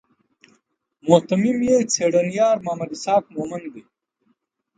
[1.07, 3.83] مهتمم یې څېړنیار محمد اسحاق مومند دی.